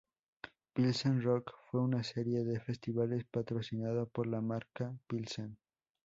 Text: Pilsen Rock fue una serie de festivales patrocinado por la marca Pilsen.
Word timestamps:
Pilsen 0.73 1.21
Rock 1.21 1.53
fue 1.69 1.79
una 1.79 2.03
serie 2.03 2.43
de 2.43 2.59
festivales 2.59 3.23
patrocinado 3.29 4.07
por 4.09 4.25
la 4.25 4.41
marca 4.41 4.91
Pilsen. 5.05 5.59